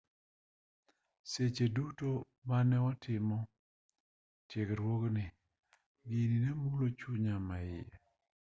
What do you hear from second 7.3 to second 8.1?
maiye